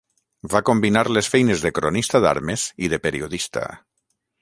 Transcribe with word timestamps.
Va 0.53 0.61
combinar 0.69 1.03
les 1.17 1.29
feines 1.35 1.65
de 1.67 1.73
cronista 1.81 2.25
d'armes 2.25 2.67
i 2.87 2.93
de 2.95 3.03
periodista. 3.07 3.71